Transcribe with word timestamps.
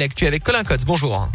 L'actu 0.00 0.28
avec 0.28 0.44
Colin 0.44 0.62
Cotte, 0.62 0.84
bonjour. 0.84 1.28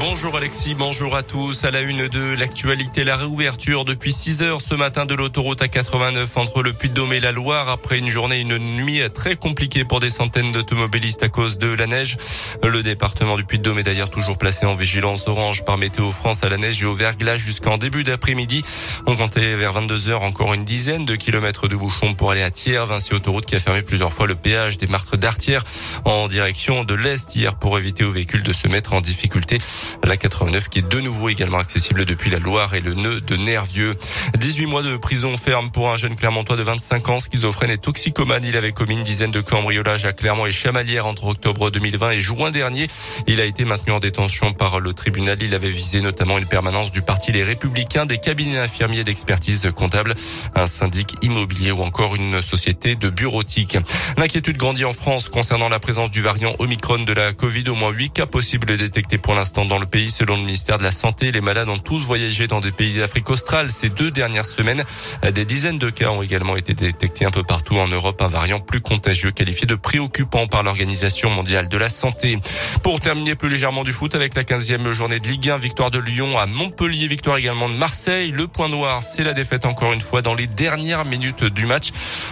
Bonjour 0.00 0.36
Alexis, 0.36 0.74
bonjour 0.74 1.16
à 1.16 1.22
tous. 1.22 1.64
À 1.64 1.70
la 1.70 1.80
une 1.80 2.06
de 2.08 2.36
l'actualité, 2.38 3.04
la 3.04 3.16
réouverture 3.16 3.84
depuis 3.84 4.12
6 4.12 4.42
heures 4.42 4.60
ce 4.60 4.74
matin 4.74 5.06
de 5.06 5.14
l'autoroute 5.14 5.60
A89 5.60 6.26
entre 6.36 6.62
le 6.62 6.72
Puy-de-Dôme 6.72 7.12
et 7.14 7.20
la 7.20 7.32
Loire 7.32 7.68
après 7.68 7.98
une 7.98 8.08
journée, 8.08 8.40
une 8.40 8.58
nuit 8.58 9.00
très 9.12 9.34
compliquée 9.34 9.84
pour 9.84 9.98
des 9.98 10.10
centaines 10.10 10.52
d'automobilistes 10.52 11.22
à 11.24 11.28
cause 11.28 11.58
de 11.58 11.68
la 11.68 11.86
neige. 11.86 12.16
Le 12.62 12.82
département 12.82 13.36
du 13.36 13.44
Puy-de-Dôme 13.44 13.78
est 13.78 13.82
d'ailleurs 13.82 14.10
toujours 14.10 14.38
placé 14.38 14.66
en 14.66 14.76
vigilance 14.76 15.26
orange 15.26 15.64
par 15.64 15.78
Météo 15.78 16.10
France 16.10 16.44
à 16.44 16.48
la 16.48 16.58
neige 16.58 16.82
et 16.82 16.86
au 16.86 16.94
verglas 16.94 17.38
jusqu'en 17.38 17.76
début 17.76 18.04
d'après-midi. 18.04 18.62
On 19.06 19.16
comptait 19.16 19.56
vers 19.56 19.72
22 19.72 20.10
heures 20.10 20.22
encore 20.22 20.54
une 20.54 20.64
dizaine 20.64 21.06
de 21.06 21.16
kilomètres 21.16 21.66
de 21.66 21.76
bouchons 21.76 22.14
pour 22.14 22.30
aller 22.30 22.42
à 22.42 22.50
Thiers. 22.50 22.84
Vinci 22.86 23.14
Autoroute 23.14 23.46
qui 23.46 23.56
a 23.56 23.58
fermé 23.58 23.82
plusieurs 23.82 24.12
fois 24.12 24.26
le 24.26 24.36
péage 24.36 24.78
des 24.78 24.86
marques 24.86 25.16
d'Artière 25.16 25.64
en 26.04 26.28
direction 26.28 26.84
de 26.84 26.94
l'Est 26.94 27.34
hier 27.34 27.56
pour 27.56 27.78
éviter 27.78 28.04
aux 28.04 28.12
véhicules 28.12 28.42
de 28.42 28.52
se 28.52 28.68
mettre 28.68 28.92
en 28.92 29.00
difficulté. 29.00 29.58
La 30.04 30.16
89 30.16 30.68
qui 30.68 30.78
est 30.78 30.88
de 30.88 31.00
nouveau 31.00 31.28
également 31.28 31.58
accessible 31.58 32.04
depuis 32.04 32.30
la 32.30 32.38
Loire 32.38 32.74
et 32.74 32.80
le 32.80 32.94
nœud 32.94 33.20
de 33.20 33.36
Nervieux. 33.36 33.94
18 34.38 34.66
mois 34.66 34.82
de 34.82 34.96
prison 34.96 35.36
ferme 35.36 35.70
pour 35.70 35.90
un 35.90 35.96
jeune 35.96 36.16
Clermontois 36.16 36.56
de 36.56 36.62
25 36.62 37.08
ans, 37.08 37.18
schizophrène 37.20 37.70
et 37.70 37.78
toxicomane. 37.78 38.44
Il 38.44 38.56
avait 38.56 38.72
commis 38.72 38.94
une 38.94 39.04
dizaine 39.04 39.30
de 39.30 39.40
cambriolages 39.40 40.06
à 40.06 40.12
Clermont 40.12 40.46
et 40.46 40.52
Chamalières 40.52 41.06
entre 41.06 41.26
octobre 41.26 41.70
2020 41.70 42.10
et 42.12 42.20
juin 42.20 42.50
dernier. 42.50 42.86
Il 43.26 43.40
a 43.40 43.44
été 43.44 43.64
maintenu 43.64 43.92
en 43.92 43.98
détention 43.98 44.52
par 44.52 44.80
le 44.80 44.92
tribunal. 44.92 45.38
Il 45.42 45.54
avait 45.54 45.70
visé 45.70 46.00
notamment 46.00 46.38
une 46.38 46.46
permanence 46.46 46.92
du 46.92 47.02
parti 47.02 47.32
Les 47.32 47.44
Républicains, 47.44 48.06
des 48.06 48.18
cabinets 48.18 48.58
infirmiers 48.58 49.04
d'expertise 49.04 49.68
comptable, 49.76 50.14
un 50.54 50.66
syndic 50.66 51.16
immobilier 51.22 51.72
ou 51.72 51.82
encore 51.82 52.14
une 52.14 52.40
société 52.42 52.94
de 52.94 53.10
bureautique. 53.10 53.78
L'inquiétude 54.16 54.56
grandit 54.56 54.84
en 54.84 54.92
France 54.92 55.28
concernant 55.28 55.68
la 55.68 55.78
présence 55.78 56.10
du 56.10 56.22
variant 56.22 56.54
Omicron 56.58 57.00
de 57.00 57.12
la 57.12 57.32
Covid. 57.32 57.68
Au 57.68 57.74
moins 57.74 57.90
8 57.90 58.10
cas 58.10 58.26
possibles 58.26 58.76
détectés 58.76 59.18
pour 59.18 59.34
l'instant 59.34 59.64
dans 59.68 59.78
le 59.78 59.86
pays. 59.86 60.10
Selon 60.10 60.36
le 60.36 60.42
ministère 60.42 60.78
de 60.78 60.82
la 60.82 60.90
Santé, 60.90 61.30
les 61.30 61.40
malades 61.40 61.68
ont 61.68 61.78
tous 61.78 62.00
voyagé 62.00 62.46
dans 62.46 62.60
des 62.60 62.72
pays 62.72 62.98
d'Afrique 62.98 63.30
australe 63.30 63.70
ces 63.70 63.88
deux 63.88 64.10
dernières 64.10 64.46
semaines. 64.46 64.84
Des 65.32 65.44
dizaines 65.44 65.78
de 65.78 65.90
cas 65.90 66.10
ont 66.10 66.22
également 66.22 66.56
été 66.56 66.74
détectés 66.74 67.24
un 67.24 67.30
peu 67.30 67.42
partout 67.42 67.76
en 67.76 67.86
Europe. 67.88 68.20
Un 68.20 68.28
variant 68.28 68.60
plus 68.60 68.80
contagieux 68.80 69.30
qualifié 69.30 69.66
de 69.66 69.74
préoccupant 69.74 70.46
par 70.46 70.62
l'Organisation 70.62 71.30
mondiale 71.30 71.68
de 71.68 71.76
la 71.76 71.88
santé. 71.88 72.38
Pour 72.82 73.00
terminer 73.00 73.34
plus 73.34 73.48
légèrement 73.48 73.84
du 73.84 73.92
foot 73.92 74.14
avec 74.14 74.34
la 74.34 74.42
15e 74.42 74.92
journée 74.92 75.20
de 75.20 75.28
Ligue 75.28 75.50
1, 75.50 75.58
victoire 75.58 75.90
de 75.90 75.98
Lyon 75.98 76.38
à 76.38 76.46
Montpellier, 76.46 77.06
victoire 77.06 77.36
également 77.36 77.68
de 77.68 77.74
Marseille. 77.74 78.32
Le 78.32 78.48
point 78.48 78.68
noir, 78.68 79.02
c'est 79.02 79.24
la 79.24 79.34
défaite 79.34 79.66
encore 79.66 79.92
une 79.92 80.00
fois 80.00 80.22
dans 80.22 80.34
les 80.34 80.46
dernières 80.46 81.04
minutes 81.04 81.44
du 81.44 81.66
match 81.66 81.90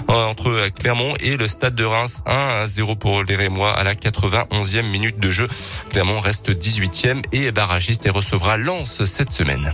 euh, 0.08 0.12
entre 0.12 0.68
Clermont 0.78 1.14
et 1.20 1.36
le 1.36 1.48
Stade 1.48 1.74
de 1.74 1.84
Reims. 1.84 2.22
1 2.26 2.32
à 2.62 2.66
0 2.66 2.96
pour 2.96 3.22
les 3.22 3.36
Rémois 3.36 3.72
à 3.72 3.84
la 3.84 3.94
91e 3.94 4.82
minute 4.82 5.18
de 5.18 5.30
jeu. 5.30 5.48
Clermont 5.90 6.20
reste 6.20 6.50
18e 6.50 7.22
et 7.32 7.52
barragiste 7.52 8.06
et 8.06 8.10
recevra 8.10 8.56
Lens 8.56 9.04
cette 9.04 9.30
semaine. 9.30 9.72